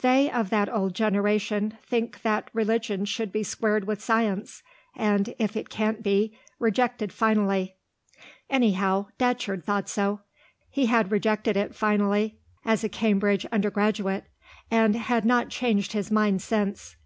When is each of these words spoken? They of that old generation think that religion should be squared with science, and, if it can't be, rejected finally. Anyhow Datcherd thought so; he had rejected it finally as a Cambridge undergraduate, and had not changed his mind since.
They 0.00 0.28
of 0.28 0.50
that 0.50 0.68
old 0.68 0.92
generation 0.92 1.78
think 1.86 2.22
that 2.22 2.50
religion 2.52 3.04
should 3.04 3.30
be 3.30 3.44
squared 3.44 3.86
with 3.86 4.02
science, 4.02 4.60
and, 4.96 5.36
if 5.38 5.56
it 5.56 5.68
can't 5.68 6.02
be, 6.02 6.36
rejected 6.58 7.12
finally. 7.12 7.76
Anyhow 8.50 9.06
Datcherd 9.20 9.62
thought 9.62 9.88
so; 9.88 10.18
he 10.68 10.86
had 10.86 11.12
rejected 11.12 11.56
it 11.56 11.76
finally 11.76 12.40
as 12.64 12.82
a 12.82 12.88
Cambridge 12.88 13.46
undergraduate, 13.52 14.24
and 14.68 14.96
had 14.96 15.24
not 15.24 15.48
changed 15.48 15.92
his 15.92 16.10
mind 16.10 16.42
since. 16.42 16.96